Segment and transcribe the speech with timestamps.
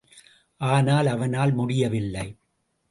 [0.61, 2.27] ஆனால் அவனால் முடியவில்லை.